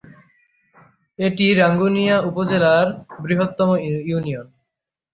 [1.19, 2.87] এটি রাঙ্গুনিয়া উপজেলার
[3.23, 3.69] বৃহত্তম
[4.07, 4.47] ইউনিয়ন।